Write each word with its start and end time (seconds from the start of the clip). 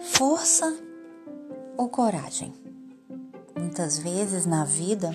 Força 0.00 0.74
ou 1.76 1.90
coragem? 1.90 2.54
Muitas 3.54 3.98
vezes 3.98 4.46
na 4.46 4.64
vida 4.64 5.10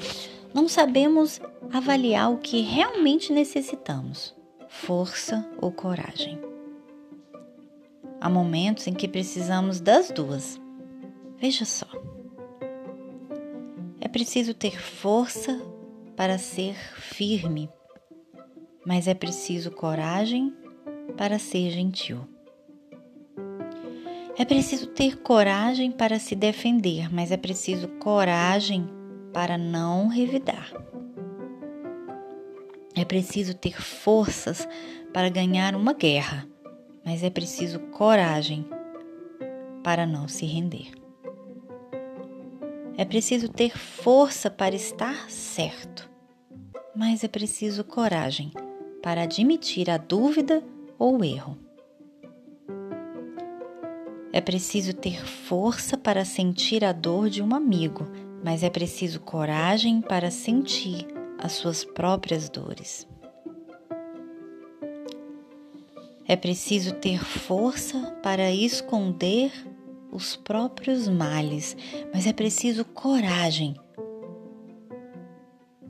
não 0.54 0.70
sabemos 0.70 1.42
avaliar 1.74 2.32
o 2.32 2.38
que 2.38 2.62
realmente 2.62 3.34
necessitamos: 3.34 4.36
força 4.68 5.44
ou 5.60 5.72
coragem. 5.72 6.40
Há 8.22 8.30
momentos 8.30 8.86
em 8.86 8.94
que 8.94 9.08
precisamos 9.08 9.80
das 9.80 10.12
duas. 10.12 10.62
Veja 11.38 11.66
só. 11.66 11.88
É 14.00 14.08
preciso 14.08 14.54
ter 14.54 14.80
força 14.80 15.60
para 16.16 16.38
ser 16.38 16.76
firme, 16.76 17.68
mas 18.88 19.06
é 19.06 19.14
preciso 19.14 19.70
coragem 19.70 20.56
para 21.18 21.38
ser 21.38 21.72
gentil. 21.72 22.20
É 24.38 24.46
preciso 24.46 24.88
ter 24.88 25.18
coragem 25.18 25.92
para 25.92 26.18
se 26.20 26.34
defender, 26.34 27.14
mas 27.14 27.30
é 27.30 27.36
preciso 27.36 27.90
coragem 28.00 28.88
para 29.34 29.58
não 29.58 30.08
revidar. 30.08 30.72
É 32.96 33.04
preciso 33.04 33.54
ter 33.54 33.82
forças 33.82 34.66
para 35.12 35.28
ganhar 35.28 35.76
uma 35.76 35.92
guerra, 35.92 36.48
mas 37.04 37.24
é 37.24 37.30
preciso 37.30 37.80
coragem 37.92 38.66
para 39.84 40.06
não 40.06 40.30
se 40.30 40.46
render. 40.46 40.92
É 42.98 43.04
preciso 43.04 43.50
ter 43.50 43.78
força 43.78 44.50
para 44.50 44.74
estar 44.74 45.30
certo, 45.30 46.10
mas 46.96 47.22
é 47.26 47.28
preciso 47.28 47.84
coragem 47.84 48.50
para 49.08 49.22
admitir 49.22 49.90
a 49.90 49.96
dúvida 49.96 50.62
ou 51.00 51.20
o 51.20 51.24
erro. 51.24 51.58
É 54.34 54.42
preciso 54.42 54.94
ter 54.94 55.26
força 55.26 55.98
para 55.98 56.26
sentir 56.26 56.84
a 56.84 56.92
dor 56.92 57.30
de 57.30 57.42
um 57.42 57.56
amigo, 57.56 58.06
mas 58.44 58.64
é 58.64 58.70
preciso 58.70 59.22
coragem 59.22 60.02
para 60.02 60.30
sentir 60.30 61.08
as 61.40 61.54
suas 61.54 61.86
próprias 61.86 62.50
dores. 62.50 63.08
É 66.28 66.36
preciso 66.36 66.94
ter 66.96 67.24
força 67.24 68.14
para 68.22 68.52
esconder 68.52 69.54
os 70.12 70.36
próprios 70.36 71.08
males, 71.08 71.78
mas 72.14 72.28
é 72.28 72.34
preciso 72.34 72.84
coragem 72.84 73.74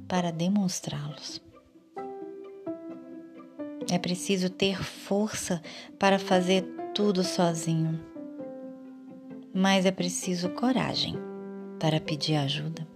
para 0.07 0.29
demonstrá-los. 0.29 1.46
É 3.89 3.97
preciso 3.97 4.49
ter 4.49 4.83
força 4.83 5.61
para 5.99 6.17
fazer 6.17 6.63
tudo 6.93 7.23
sozinho, 7.23 7.99
mas 9.53 9.85
é 9.85 9.91
preciso 9.91 10.49
coragem 10.49 11.15
para 11.79 11.99
pedir 11.99 12.35
ajuda. 12.35 12.86